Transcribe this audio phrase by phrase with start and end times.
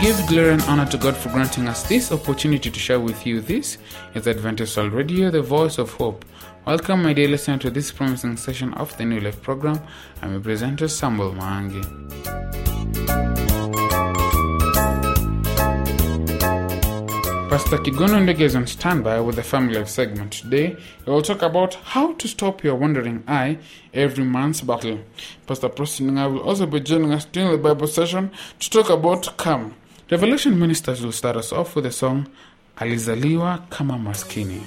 [0.00, 3.40] give glory and honor to God for granting us this opportunity to share with you
[3.40, 3.78] this
[4.14, 6.24] is Adventist World Radio, the voice of hope.
[6.66, 9.80] Welcome, my dear listener, to this promising session of the New Life program.
[10.20, 11.82] I'm your presenter, Samuel Maangi.
[17.48, 20.32] Pastor Kigono Ndege is on standby with the Family Life segment.
[20.34, 20.76] Today,
[21.06, 23.58] we will talk about how to stop your wandering eye
[23.94, 25.00] every month's battle.
[25.46, 29.74] Pastor Preston will also be joining us during the Bible session to talk about Come.
[30.10, 32.26] Revelation Ministers will start us off with the song
[32.78, 34.62] Alizaliwa Kama Maskini.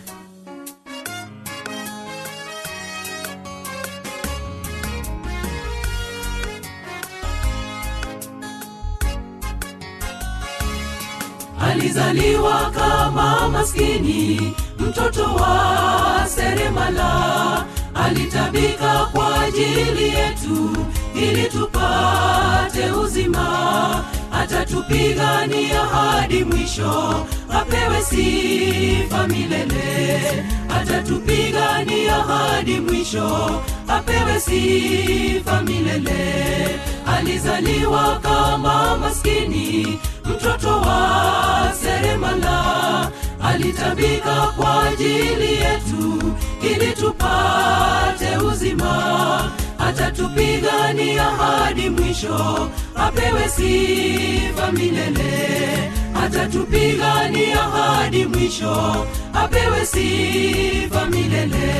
[11.62, 20.78] alizaliwa kama maskini mtoto wa seremala alitabika kwa ajili yetu
[21.16, 24.04] ili tupate uzima
[24.50, 27.26] atatupigania hadi mwisho.
[27.50, 30.46] Apewe sifa milele.
[30.80, 33.62] Atatupigania hadi mwisho.
[33.88, 36.80] Apewe sifa milele.
[37.18, 43.12] Alizaliwa kama maskini mtoto wa seremala.
[43.44, 49.52] Alitabika kwa ajili yetu ili tupate uzima
[49.90, 55.92] atatupigania hadi mwisho apewe sifa milele.
[56.26, 61.74] Atatupigania hadi mwisho apewe sifa milele.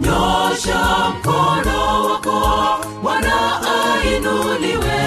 [0.00, 2.40] Nyosha mkono wako
[3.02, 3.60] bwana
[4.02, 5.02] ainuliwe.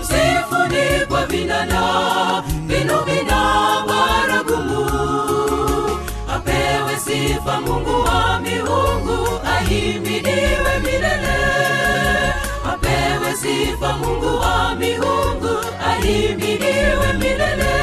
[0.00, 3.42] Msifuni kwa vinana vinu vina
[3.88, 4.90] baragumu
[6.34, 8.71] apewe sifa mungu wa miungu
[9.82, 11.38] ahimidiwe milele
[12.72, 15.54] apewe sifa mungu wa miungu
[15.90, 17.74] ahimidiwe milele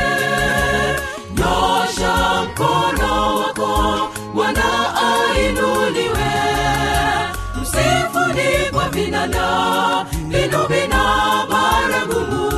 [1.37, 6.29] nyosha mkono wako bwana ainuliwe.
[7.61, 11.03] Msifuni kwa vinanda vinuvina
[11.49, 12.51] baragumu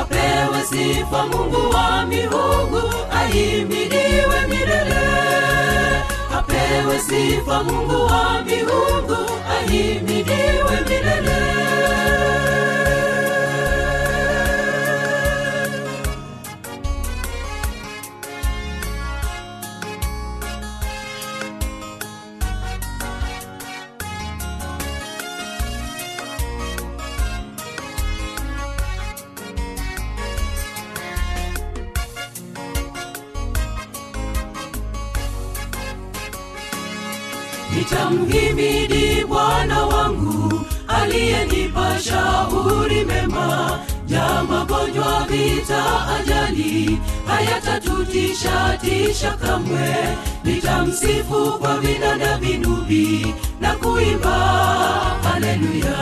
[0.00, 2.82] apewe sifa mungu wa miungu
[3.22, 5.02] ahimidiwe milele
[6.82, 9.16] apewe sifa mungu wa miungu
[9.50, 11.61] ahimidiwe milele
[38.10, 43.78] nitamhimidi bwana wangu aliyenipa shauri mema.
[44.06, 49.94] Ja magonjwa vita ajali hayatatutisha tisha kamwe.
[50.44, 54.36] Nitamsifu kwa vinanda vinubi na kuimba
[55.22, 55.96] haleluya.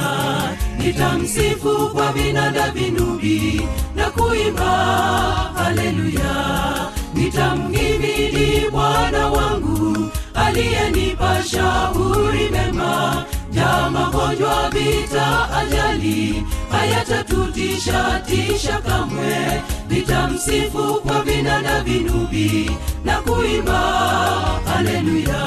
[0.79, 3.63] Nitamsifu kwa vinanda vinubi
[3.97, 4.71] na kuimba
[5.55, 6.35] haleluya.
[7.15, 9.70] Nitamhimidi bwana wangu
[10.47, 19.63] aliyenipa shauri mema ja magonjwa vita ajali hayatatutisha tisha kamwe.
[19.89, 22.71] Nitamsifu kwa vinanda vinubi
[23.05, 23.79] na kuimba
[24.65, 25.47] haleluya.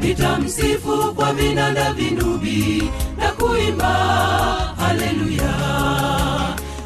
[0.00, 3.94] Nitamsifu kwa vinanda vinubi na kuimba
[4.78, 5.54] haleluya.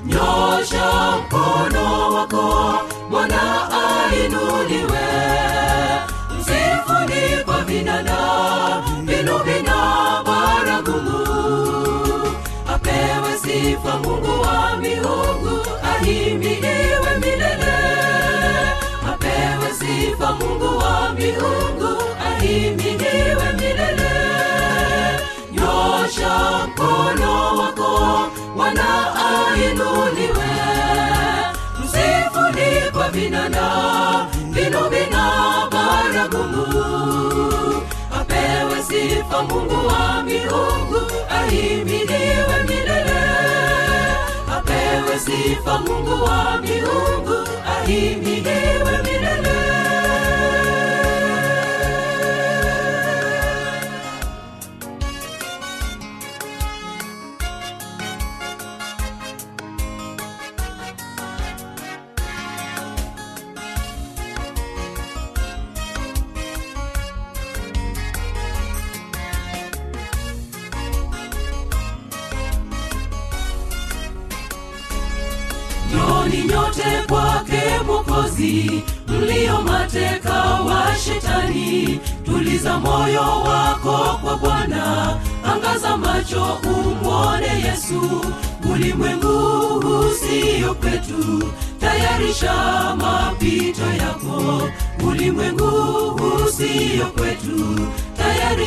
[0.07, 2.75] Nyosha mkono wako
[3.11, 5.09] bwana ainuliwe
[7.81, 11.27] msifuni kwa vinanda vinu vina baragumu
[12.75, 17.77] apewe sifa mungu wa miungu ahimiliwe milele.
[19.13, 24.11] Apewe sifa mungu wa miungu ahimiliwe milele.
[25.53, 30.50] Nyosha mkono wako wana ainuliwe.
[31.85, 33.71] Msifuni kwa vinanda
[38.90, 41.00] sifa mungu wa miungu
[41.31, 43.20] ahimiliwe milele.
[44.56, 47.38] Apewe sifa mungu wa miungu
[47.76, 48.30] ahimidiwe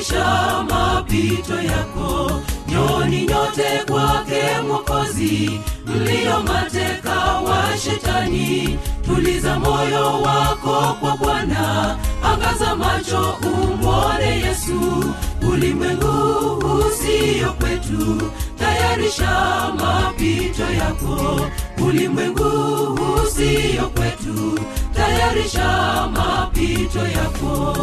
[0.03, 2.41] tayarisha mapito yako.
[2.67, 5.59] Nyoni nyote kwake mwokozi.
[5.85, 7.15] Mlio mateka
[7.45, 8.79] wa shetani.
[9.05, 11.97] Tuliza moyo wako kwa bwana.
[12.23, 15.03] Angaza macho umwone yesu.
[15.51, 16.57] Ulimwengu
[16.87, 18.21] usiyo kwetu.
[18.59, 19.31] Tayarisha
[19.79, 21.39] mapito yako
[21.87, 22.43] ulimwengu
[23.23, 24.59] usiyo kwetu
[24.95, 25.67] tayarisha
[26.13, 27.77] mapito yako.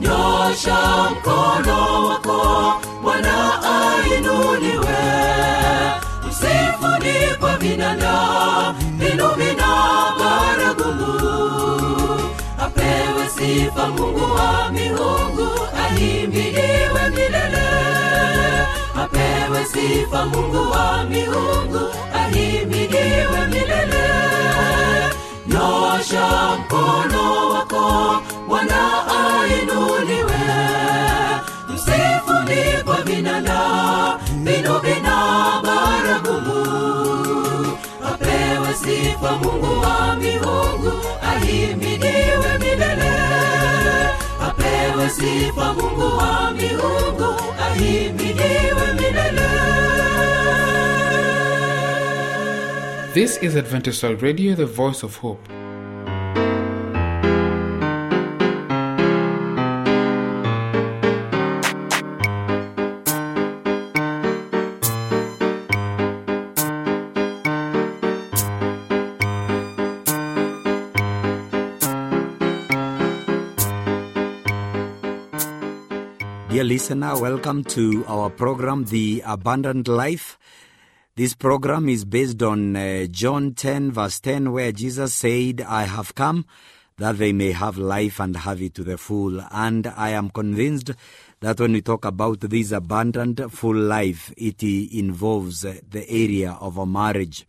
[0.00, 4.96] Nyosha mkono wako bwana ainuliwe.
[6.28, 9.70] Msifuni kwa vinanda vinubi na
[10.18, 11.14] baragumu.
[12.58, 15.48] Apewe sifa mungu wa miungu
[15.86, 17.68] ahimidiwe milele.
[19.02, 21.93] Apewe sifa mungu wa miungu
[41.36, 43.12] ahimidiwe milele
[44.42, 47.34] apewe sifa mungu wa miungu
[47.66, 49.44] ahimidiwe milele
[53.14, 55.48] This is Adventist Radio, the voice of hope.
[76.54, 80.38] Dear listener, welcome to our program, The Abundant Life.
[81.16, 86.14] This program is based on uh, John 10, verse 10, where Jesus said, I have
[86.14, 86.46] come
[86.96, 89.42] that they may have life and have it to the full.
[89.50, 90.92] And I am convinced
[91.40, 96.86] that when we talk about this abundant, full life, it involves the area of a
[96.86, 97.48] marriage.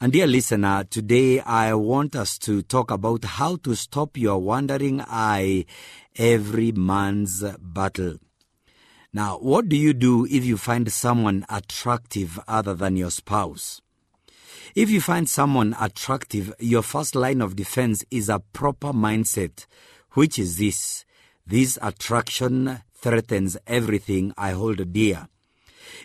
[0.00, 5.00] And dear listener, today I want us to talk about how to stop your wandering
[5.00, 5.64] eye
[6.16, 8.18] every man's battle.
[9.12, 13.82] Now, what do you do if you find someone attractive other than your spouse?
[14.74, 19.66] If you find someone attractive, your first line of defense is a proper mindset,
[20.12, 21.04] which is this.
[21.46, 25.28] This attraction threatens everything I hold dear.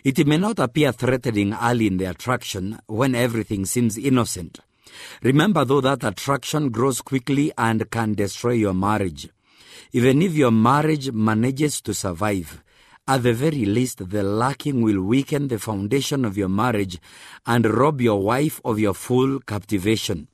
[0.04, 4.58] It may not appear threatening early in the attraction when everything seems innocent.
[5.22, 9.28] Remember though that attraction grows quickly and can destroy your marriage.
[9.92, 12.62] Even if your marriage manages to survive,
[13.06, 16.98] at the very least, the lacking will weaken the foundation of your marriage
[17.46, 20.28] and rob your wife of your full captivation.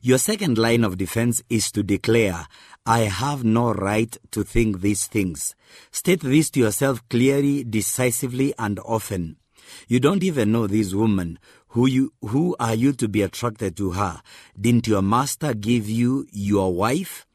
[0.00, 2.46] Your second line of defense is to declare,
[2.86, 5.56] I have no right to think these things.
[5.90, 9.36] State this to yourself clearly, decisively, and often.
[9.88, 11.40] You don't even know this woman.
[11.70, 14.22] Who you, who are you to be attracted to her?
[14.58, 17.26] Didn't your master give you your wife?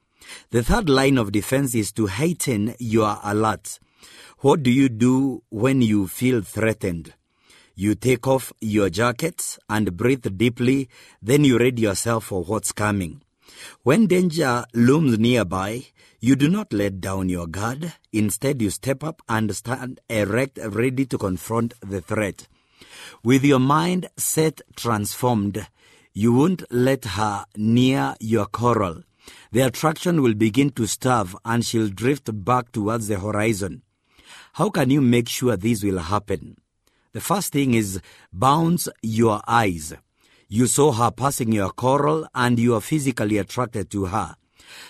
[0.51, 3.79] The third line of defense is to heighten your alert.
[4.39, 7.13] What do you do when you feel threatened?
[7.75, 10.89] You take off your jacket and breathe deeply,
[11.21, 13.21] then you ready yourself for what's coming.
[13.83, 15.85] When danger looms nearby,
[16.19, 17.93] you do not let down your guard.
[18.11, 22.47] Instead, you step up and stand erect, ready to confront the threat.
[23.23, 25.67] With your mind set transformed,
[26.13, 29.03] you won't let her near your coral.
[29.51, 33.83] The attraction will begin to starve and she'll drift back towards the horizon.
[34.53, 36.57] How can you make sure this will happen?
[37.13, 38.01] The first thing is
[38.31, 39.93] bounce your eyes.
[40.47, 44.35] You saw her passing your coral and you are physically attracted to her.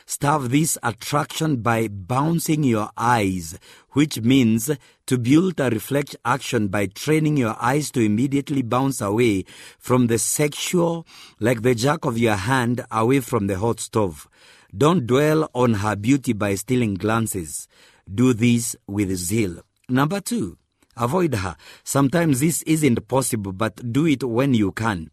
[0.06, 3.58] Starve this attraction by bouncing your eyes,
[3.92, 4.72] which means
[5.06, 9.44] to build a reflex action by training your eyes to immediately bounce away
[9.80, 11.06] from the sexual,
[11.40, 14.28] like the jack of your hand away from the hot stove.
[14.76, 17.68] Don't dwell on her beauty by stealing glances.
[18.14, 19.62] Do this with zeal.
[19.90, 20.58] Number two,
[20.96, 21.58] avoid her.
[21.84, 25.12] Sometimes this isn't possible, but do it when you can.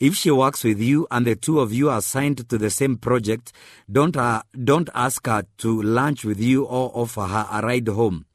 [0.00, 2.96] If she works with you and the two of you are assigned to the same
[2.96, 3.52] project,
[3.90, 8.26] don't, uh, don't ask her to lunch with you or offer her a ride home.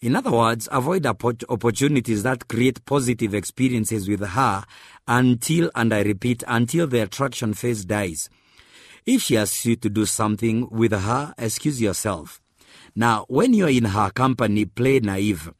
[0.00, 4.64] In other words, avoid opportunities that create positive experiences with her
[5.06, 8.28] until, and I repeat, until the attraction phase dies.
[9.04, 12.40] If she asks you to do something with her, excuse yourself.
[12.94, 15.52] Now, when you're in her company, play naive.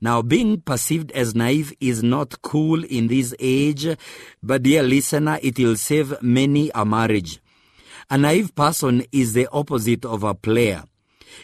[0.00, 3.96] Now, being perceived as naive is not cool in this age,
[4.42, 7.40] but dear listener, it will save many a marriage.
[8.10, 10.84] A naive person is the opposite of a player.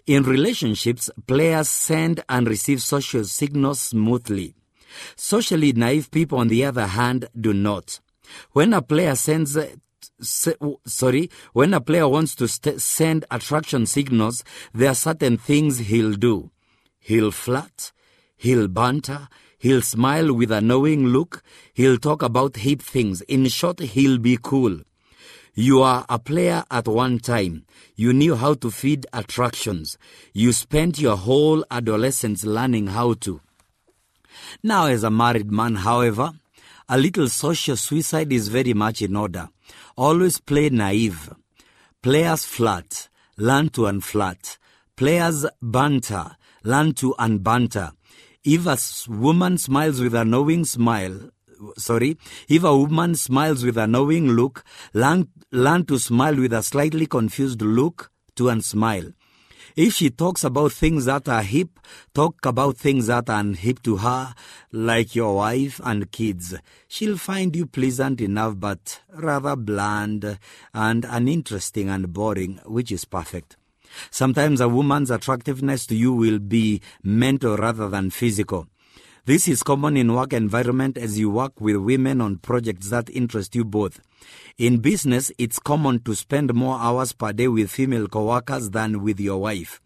[0.06, 4.54] In relationships, players send and receive social signals smoothly.
[5.14, 8.00] Socially naive people, on the other hand, do not.
[8.52, 9.56] When a player sends
[10.20, 16.14] sorry, when a player wants to st- send attraction signals, there are certain things he'll
[16.14, 16.50] do.
[16.98, 17.92] He'll flirt,
[18.36, 19.28] he'll banter,
[19.58, 21.42] he'll smile with a knowing look,
[21.74, 23.22] he'll talk about hip things.
[23.22, 24.80] In short, he'll be cool.
[25.54, 27.64] You are a player at one time.
[27.94, 29.96] You knew how to feed attractions.
[30.34, 33.40] You spent your whole adolescence learning how to.
[34.62, 36.32] Now, as a married man, however,
[36.88, 39.48] a little social suicide is very much in order.
[39.96, 41.30] Always play naive.
[42.02, 44.58] Players flirt, learn to unflirt.
[44.94, 47.92] Players banter, learn to unbanter.
[48.48, 48.78] If a
[49.10, 51.30] woman smiles with a knowing smile,
[51.78, 52.16] sorry,
[52.48, 54.62] if a woman smiles with a knowing look,
[54.94, 59.14] learn, learn to smile with a slightly confused look to unsmile.
[59.74, 61.80] If she talks about things that are hip,
[62.14, 64.32] talk about things that are hip to her,
[64.70, 66.54] like your wife and kids.
[66.86, 70.38] She'll find you pleasant enough, but rather bland
[70.72, 73.56] and uninteresting and boring, which is perfect.
[74.10, 78.66] Sometimes a woman's attractiveness to you will be mental rather than physical.
[79.26, 83.56] This is common in work environment as you work with women on projects that interest
[83.56, 84.00] you both.
[84.56, 89.18] In business, it's common to spend more hours per day with female coworkers than with
[89.18, 89.80] your wife.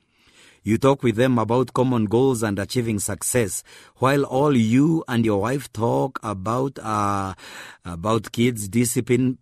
[0.62, 3.64] You talk with them about common goals and achieving success,
[3.97, 7.33] while all you and your wife talk about uh,
[7.83, 9.38] about kids discipline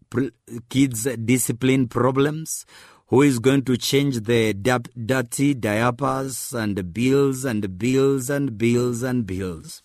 [0.68, 2.64] kids discipline problems.
[3.10, 9.26] Who is going to change the dirty diapers and bills and bills and bills and
[9.26, 9.82] bills?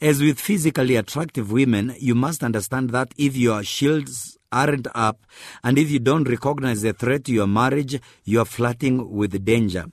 [0.00, 5.26] As with physically attractive women, you must understand that if your shields aren't up
[5.64, 9.86] and if you don't recognize the threat to your marriage, you are flirting with danger.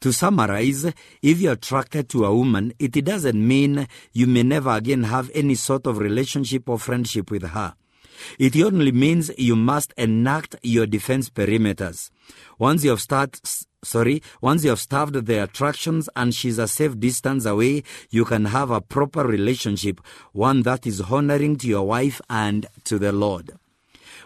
[0.00, 5.04] To summarize, if you're attracted to a woman, it doesn't mean you may never again
[5.04, 7.74] have any sort of relationship or friendship with her.
[8.38, 12.10] It only means you must enact your defense perimeters.
[12.58, 13.40] Once you have start,
[13.82, 18.46] sorry, once you have starved the attractions and she's a safe distance away, you can
[18.46, 20.00] have a proper relationship,
[20.32, 23.52] one that is honoring to your wife and to the Lord.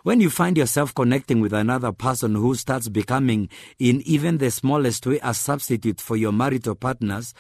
[0.05, 5.07] When you find yourself connecting with another person who starts becoming, in even the smallest
[5.07, 7.35] way, a substitute for your marital partners,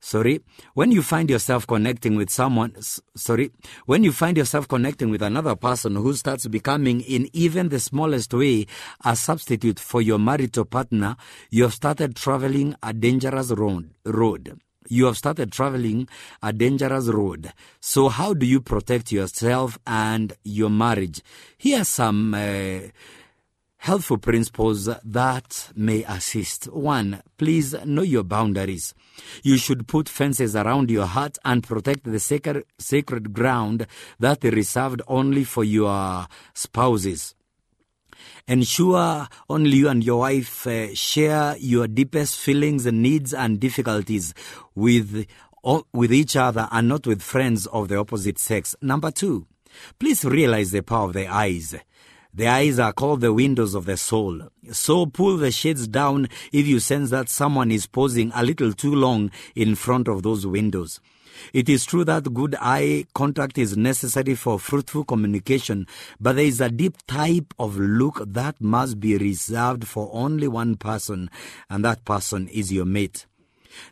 [0.00, 0.40] sorry,
[0.74, 2.74] when you find yourself connecting with someone
[3.14, 3.50] sorry
[3.86, 8.32] when you find yourself connecting with another person who starts becoming, in even the smallest
[8.34, 8.66] way,
[9.04, 11.16] a substitute for your marital partner,
[11.50, 13.90] you have started traveling a dangerous road.
[14.04, 16.08] road you have started traveling
[16.42, 17.52] a dangerous road.
[17.80, 21.22] So, how do you protect yourself and your marriage?
[21.56, 22.80] Here are some uh,
[23.80, 26.66] helpful principles that may assist.
[26.66, 28.94] One, please know your boundaries.
[29.42, 33.86] You should put fences around your heart and protect the sacred, sacred ground
[34.18, 37.34] that is reserved only for your spouses.
[38.46, 44.34] Ensure only you and your wife uh, share your deepest feelings, and needs, and difficulties
[44.74, 45.26] with,
[45.94, 48.76] with each other and not with friends of the opposite sex.
[48.82, 49.46] Number two,
[49.98, 51.76] please realize the power of the eyes.
[52.32, 54.42] The eyes are called the windows of the soul.
[54.72, 58.94] So pull the shades down if you sense that someone is posing a little too
[58.94, 61.00] long in front of those windows.
[61.52, 65.86] It is true that good eye contact is necessary for fruitful communication,
[66.20, 70.76] but there is a deep type of look that must be reserved for only one
[70.76, 71.30] person,
[71.68, 73.26] and that person is your mate.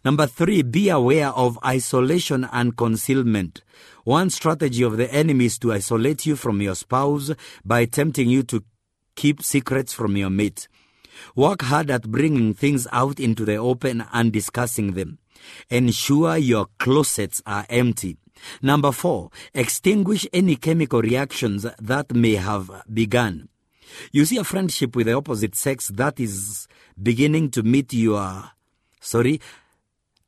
[0.04, 3.62] Number three, be aware of isolation and concealment.
[4.04, 7.30] One strategy of the enemy is to isolate you from your spouse
[7.64, 8.64] by tempting you to
[9.16, 10.68] keep secrets from your mate.
[11.34, 15.18] Work hard at bringing things out into the open and discussing them.
[15.68, 18.16] Ensure your closets are empty.
[18.62, 23.48] Number four, extinguish any chemical reactions that may have begun.
[24.12, 26.68] You see a friendship with the opposite sex that is
[27.00, 28.50] beginning to meet your,
[29.00, 29.40] sorry,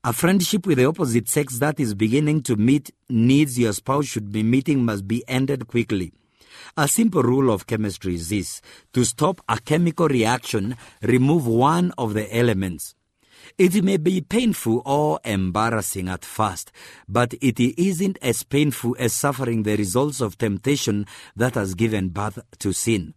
[0.02, 4.32] a friendship with the opposite sex that is beginning to meet needs your spouse should
[4.32, 6.10] be meeting must be ended quickly.
[6.74, 8.62] A simple rule of chemistry is this
[8.94, 12.94] to stop a chemical reaction, remove one of the elements.
[13.58, 16.72] It may be painful or embarrassing at first,
[17.06, 21.04] but it isn't as painful as suffering the results of temptation
[21.36, 23.12] that has given birth to sin.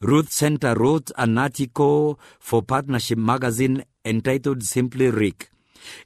[0.00, 5.50] Ruth Senter wrote an article for Partnership magazine entitled Simply Rick.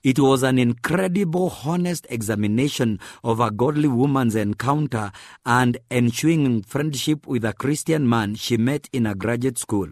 [0.02, 5.12] It was an incredible, honest examination of a godly woman's encounter
[5.44, 9.88] and ensuing friendship with a Christian man she met in a graduate school.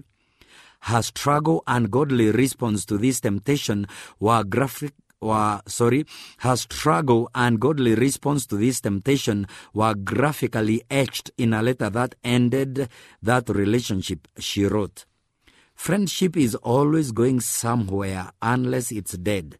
[0.82, 3.87] Her struggle and godly response to this temptation
[4.18, 6.06] were graphic were sorry
[6.38, 12.14] her struggle and godly response to this temptation were graphically etched in a letter that
[12.25, 12.88] ended
[13.22, 15.04] that relationship she wrote
[15.75, 19.58] friendship is always going somewhere unless it's dead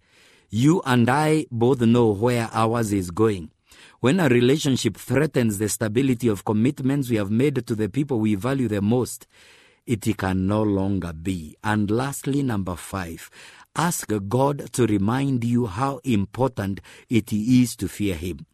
[0.51, 3.51] you and i both know where ours is going
[4.01, 8.35] when a relationship threatens the stability of commitments we have made to the people we
[8.35, 9.27] value the most
[9.91, 11.57] it can no longer be.
[11.65, 13.29] And lastly, number five,
[13.75, 18.47] ask God to remind you how important it is to fear Him.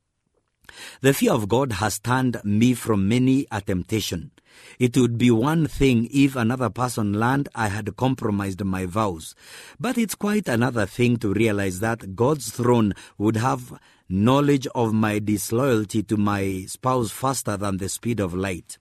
[1.01, 4.31] The fear of God has turned me from many a temptation.
[4.79, 9.35] It would be one thing if another person learned I had compromised my vows,
[9.79, 15.19] but it's quite another thing to realize that God's throne would have knowledge of my
[15.19, 18.79] disloyalty to my spouse faster than the speed of light.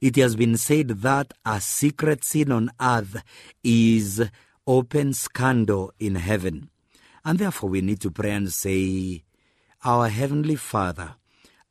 [0.00, 3.22] It has been said that a secret sin on earth
[3.62, 4.22] is
[4.66, 6.70] open scandal in heaven.
[7.24, 9.24] And therefore, we need to pray and say,
[9.84, 11.14] Our Heavenly Father,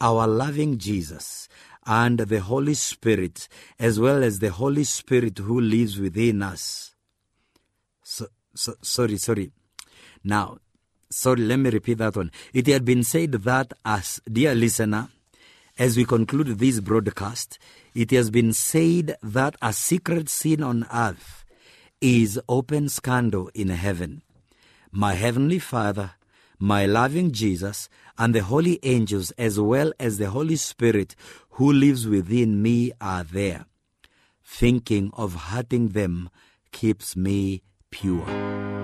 [0.01, 1.47] our loving Jesus,
[1.85, 3.47] and the Holy Spirit,
[3.79, 6.95] as well as the Holy Spirit who lives within us.
[8.03, 9.51] So, so, sorry, sorry.
[10.23, 10.57] Now,
[11.09, 12.31] sorry, let me repeat that one.
[12.53, 15.09] It had been said that, as dear listener,
[15.77, 17.57] as we conclude this broadcast,
[17.93, 21.45] it has been said that a secret sin on earth
[22.01, 24.21] is open scandal in heaven.
[24.91, 26.11] My heavenly Father,
[26.59, 31.15] my loving Jesus, and the holy angels, as well as the Holy Spirit
[31.51, 33.65] who lives within me, are there.
[34.43, 36.29] Thinking of hurting them
[36.71, 38.78] keeps me pure.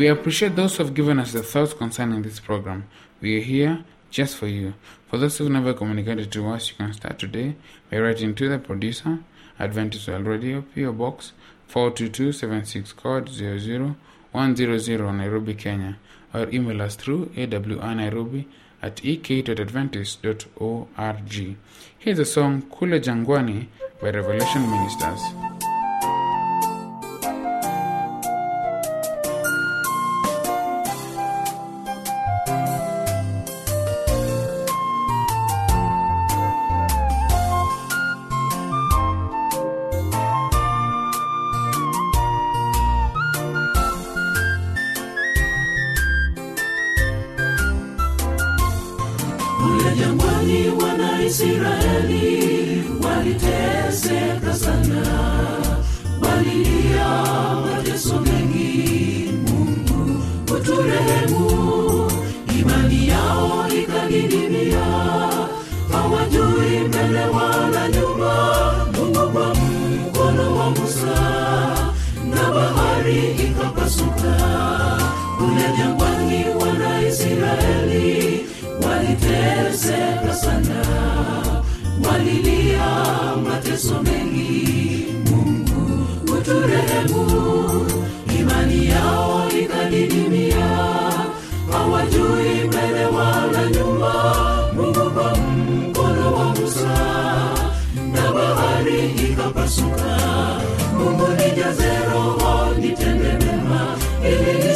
[0.00, 2.86] We appreciate those who have given us their thoughts concerning this program.
[3.20, 4.72] We are here just for you.
[5.10, 7.56] For those who've never communicated to us, you can start today
[7.90, 9.18] by writing to the producer,
[9.58, 11.32] Adventist World Radio, PO Box
[11.68, 15.98] 42276 code 00100 Nairobi, Kenya,
[16.32, 18.46] or email us through awrnairobi
[18.80, 21.56] at ek.adventist.org.
[21.98, 23.66] Here's a song Kule Jangwani
[24.00, 25.20] by Revelation Ministers.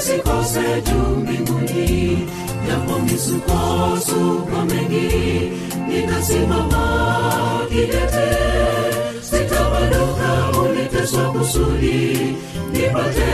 [0.07, 2.29] Ili nisikose juu mbinguni
[2.69, 5.53] japo misukosuko mengi
[5.89, 8.29] nitasimama kidete.
[9.21, 12.37] Sitabaduka uliteswa kusudi
[12.73, 13.33] nipate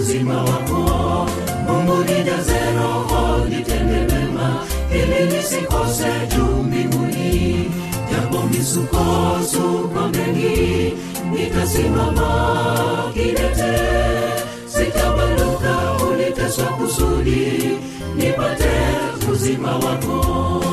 [0.00, 1.28] uzima wako.
[1.68, 7.70] Mungu nijaze roho nitende mema ili nisikose juu mbinguni.
[8.12, 10.94] Japo misukosuko mengi
[11.32, 13.74] nitasimama kidete
[16.94, 17.78] kusudi
[18.16, 18.70] nipate
[19.32, 20.64] uzima wako.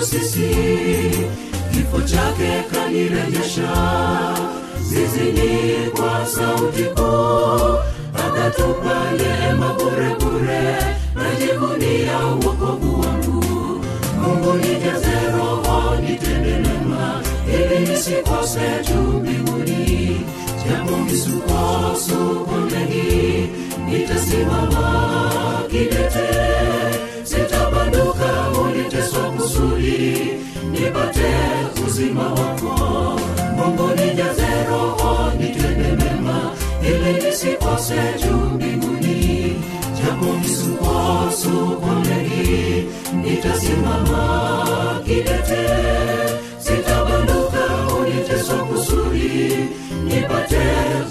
[0.00, 0.50] Ajili sisi.
[1.72, 3.70] Kifo chake kanirejesha.
[4.82, 7.78] Zizini kwa sauti kuu.
[8.14, 10.76] Akatupa neema burebure
[11.14, 13.44] najivunia uokovu wangu.
[14.22, 17.22] Mungu nijaze roho nitende mema.
[17.54, 20.20] Ili nisikose juu mbinguni.
[20.68, 22.56] Japo misukosuko
[23.90, 26.19] nitasimama kidete
[30.80, 31.30] nipate
[31.86, 33.20] uzima wako.
[33.56, 36.50] Mungu nijaze roho nitende mema.
[36.82, 39.56] Ili nisikose juu mbinguni.
[39.98, 45.66] Japo misukosuko mengi nitasimama kidete.
[46.58, 49.54] Sitabanduka uliteswa kusudi.
[50.04, 50.62] Nipate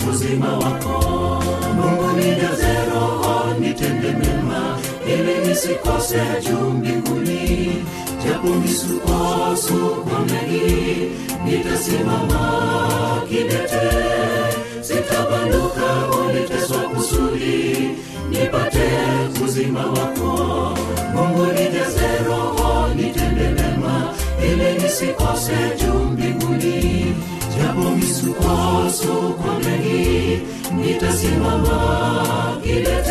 [0.09, 1.43] uzima wako.
[1.75, 4.77] Mungu nijaze roho nitende mema.
[5.07, 7.08] Ili nisikose juu mbinguni
[8.39, 11.11] japo misukosuko mengi
[11.45, 13.89] nitasimama kidete.
[14.81, 15.85] Sitabanduka
[16.19, 17.89] uliteswa kusudi
[18.29, 18.89] nipate
[19.45, 20.77] uzima wako.
[21.15, 27.15] Mungu nijaze roho nitende mema ili nisikose juu mbinguni.
[27.57, 27.89] Japo
[29.65, 30.41] mengi
[30.75, 31.77] nitasimama
[32.63, 33.08] kidete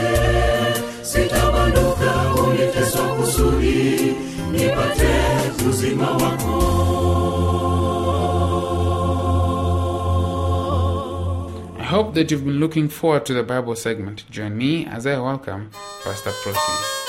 [5.88, 6.79] uzima wako
[11.79, 14.31] I hope that you've been looking forward to the Bible segment.
[14.31, 15.70] Join me as I welcome
[16.05, 17.08] Pastor Prosi.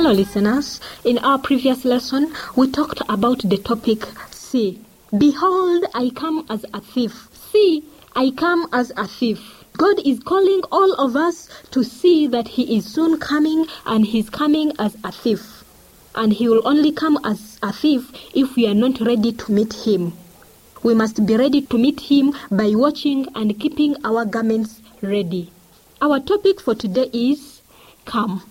[0.00, 0.80] Hello, listeners.
[1.04, 4.80] In our previous lesson, we talked about the topic See.
[5.18, 7.28] Behold, I come as a thief.
[7.52, 7.84] See,
[8.16, 9.62] I come as a thief.
[9.76, 14.30] God is calling all of us to see that He is soon coming and He's
[14.30, 15.64] coming as a thief.
[16.14, 19.74] And He will only come as a thief if we are not ready to meet
[19.84, 20.14] Him.
[20.82, 25.52] We must be ready to meet Him by watching and keeping our garments ready.
[26.00, 27.60] Our topic for today is
[28.06, 28.49] Come.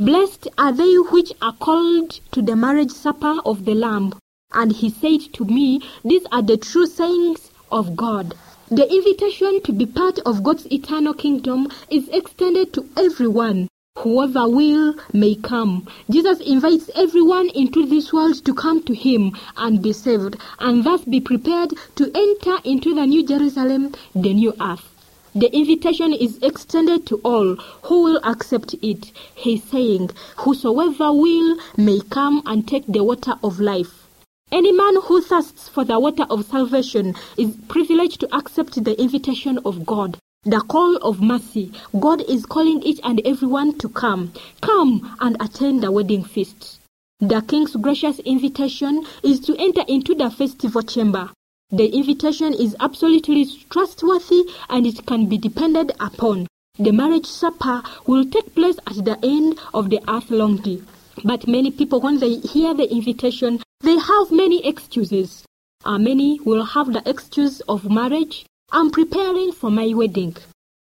[0.00, 4.14] Blessed are they which are called to the marriage supper of the Lamb.
[4.50, 8.34] And he said to me, These are the true sayings of God.
[8.70, 13.68] The invitation to be part of God's eternal kingdom is extended to everyone.
[13.98, 15.86] Whoever will may come.
[16.08, 21.04] Jesus invites everyone into this world to come to him and be saved, and thus
[21.04, 24.89] be prepared to enter into the new Jerusalem, the new earth.
[25.34, 29.12] The invitation is extended to all who will accept it.
[29.34, 34.08] He's saying, Whosoever will may come and take the water of life.
[34.50, 39.60] Any man who thirsts for the water of salvation is privileged to accept the invitation
[39.64, 40.18] of God.
[40.42, 41.70] The call of mercy.
[42.00, 44.32] God is calling each and everyone to come.
[44.60, 46.80] Come and attend the wedding feast.
[47.20, 51.30] The king's gracious invitation is to enter into the festival chamber.
[51.72, 56.48] The invitation is absolutely trustworthy and it can be depended upon.
[56.78, 60.82] The marriage supper will take place at the end of the earth long day.
[61.22, 65.44] But many people, when they hear the invitation, they have many excuses.
[65.84, 68.46] Uh, many will have the excuse of marriage.
[68.72, 70.36] I'm preparing for my wedding.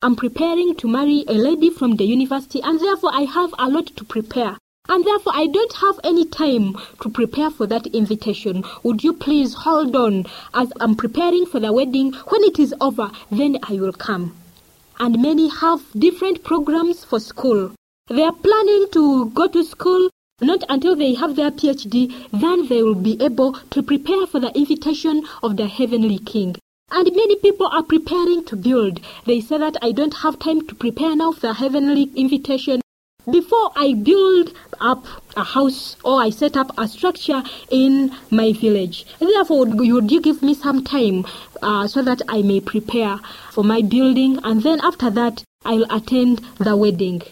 [0.03, 3.87] I'm preparing to marry a lady from the university, and therefore I have a lot
[3.97, 4.59] to prepare.
[4.87, 8.65] And therefore, I don't have any time to prepare for that invitation.
[8.83, 12.13] Would you please hold on as I'm preparing for the wedding?
[12.13, 14.37] When it is over, then I will come.
[15.01, 17.73] And many have different programs for school.
[18.09, 22.83] They are planning to go to school not until they have their PhD, then they
[22.83, 26.57] will be able to prepare for the invitation of the heavenly king.
[26.91, 29.01] And many people are preparing to build.
[29.25, 32.84] They say that I don't have time to prepare now for the heavenly invitation.
[33.31, 39.07] Before I build up a house or I set up a structure in my village,
[39.19, 41.25] therefore, would you give me some time
[41.63, 43.19] uh, so that I may prepare
[43.51, 47.23] for my building, and then after that, I'll attend the wedding.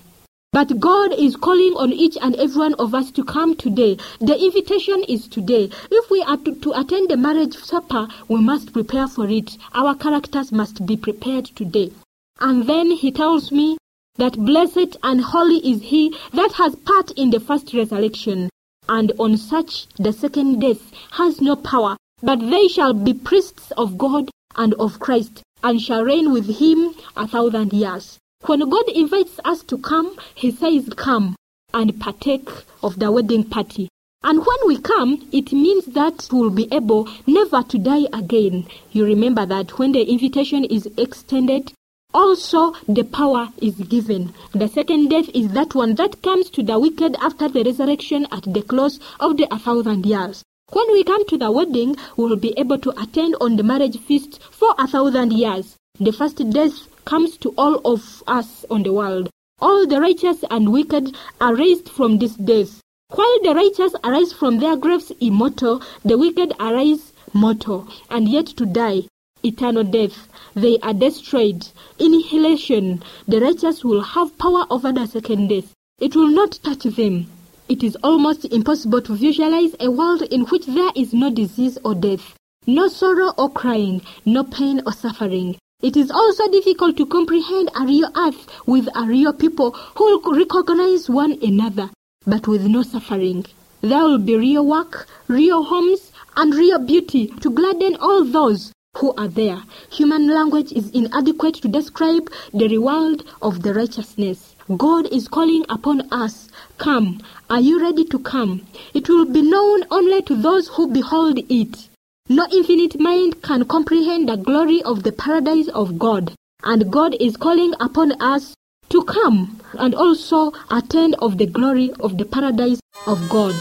[0.52, 3.98] But God is calling on each and every one of us to come today.
[4.20, 5.68] The invitation is today.
[5.90, 9.58] If we are to, to attend the marriage supper, we must prepare for it.
[9.74, 11.92] Our characters must be prepared today.
[12.40, 13.76] And then he tells me
[14.16, 18.50] that blessed and holy is he that has part in the first resurrection,
[18.88, 23.96] and on such the second death has no power, but they shall be priests of
[23.96, 28.18] God and of Christ, and shall reign with him a thousand years.
[28.44, 31.36] When God invites us to come, he says, Come
[31.72, 32.48] and partake
[32.82, 33.88] of the wedding party.
[34.24, 38.66] And when we come, it means that we will be able never to die again.
[38.90, 41.72] You remember that when the invitation is extended,
[42.14, 44.34] also the power is given.
[44.52, 48.42] The second death is that one that comes to the wicked after the resurrection at
[48.42, 50.42] the close of the a thousand years.
[50.72, 53.98] When we come to the wedding, we will be able to attend on the marriage
[54.00, 55.76] feast for a thousand years.
[55.98, 59.28] The first death comes to all of us on the world.
[59.60, 62.80] All the righteous and wicked are raised from this death.
[63.10, 68.66] While the righteous arise from their graves immortal, the wicked arise mortal, and yet to
[68.66, 69.02] die
[69.44, 70.28] eternal death.
[70.54, 71.66] They are destroyed.
[71.98, 73.02] Annihilation.
[73.26, 75.72] The righteous will have power over the second death.
[76.00, 77.26] It will not touch them.
[77.68, 81.94] It is almost impossible to visualize a world in which there is no disease or
[81.94, 82.34] death,
[82.66, 85.56] no sorrow or crying, no pain or suffering.
[85.80, 90.36] It is also difficult to comprehend a real earth with a real people who will
[90.36, 91.90] recognize one another,
[92.26, 93.46] but with no suffering.
[93.80, 99.14] There will be real work, real homes, and real beauty to gladden all those who
[99.16, 99.60] are there.
[99.90, 104.54] Human language is inadequate to describe the reward of the righteousness.
[104.76, 106.48] God is calling upon us.
[106.78, 107.20] Come.
[107.50, 108.66] Are you ready to come?
[108.94, 111.88] It will be known only to those who behold it.
[112.28, 116.32] No infinite mind can comprehend the glory of the paradise of God.
[116.62, 118.54] And God is calling upon us
[118.90, 123.54] to come and also attend of the glory of the paradise of God.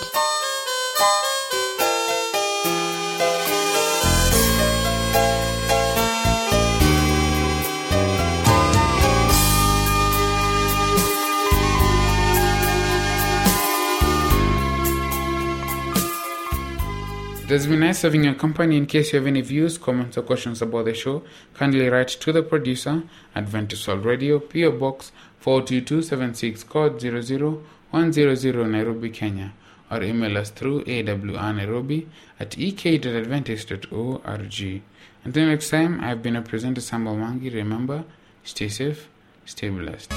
[17.51, 18.77] It has been nice having your company.
[18.77, 21.21] In case you have any views, comments, or questions about the show,
[21.53, 23.03] kindly write to the producer,
[23.35, 25.11] Adventist World Radio, PO Box
[25.41, 29.51] 42276, code 00100 Nairobi, Kenya,
[29.91, 32.07] or email us through awrnairobi
[32.39, 34.81] at ek.adventist.org.
[35.25, 37.53] Until next time, I've been a presenter, Samuel Mangi.
[37.53, 38.05] Remember,
[38.45, 39.09] stay safe,
[39.43, 40.13] stay blessed.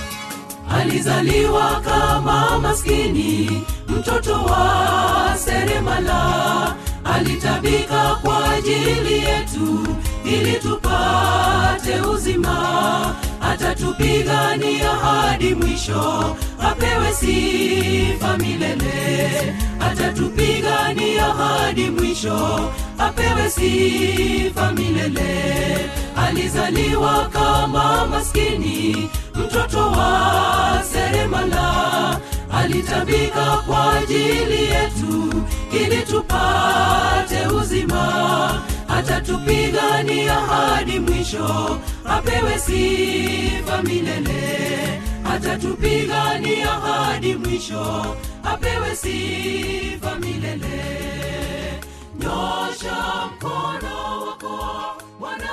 [0.70, 3.50] alizaliwa kama maskini
[3.88, 5.83] mtoto wa seremala
[7.14, 9.86] alitabika kwa ajili yetu
[10.24, 13.14] ili tupate uzima.
[13.40, 19.54] Atatupigania hadi mwisho apewe sifa milele.
[19.80, 25.90] Atatupigania hadi mwisho apewe sifa milele.
[26.16, 32.20] Alizaliwa kama maskini mtoto wa seremala
[32.56, 38.62] alitabika kwa ajili yetu ili tupate uzima.
[38.88, 45.00] Atatupigania hadi mwisho apewe sifa milele.
[45.34, 50.84] Atatupigania hadi mwisho apewe sifa milele.
[52.20, 52.96] Nyosha
[53.36, 54.58] mkono wako
[55.20, 55.48] bwana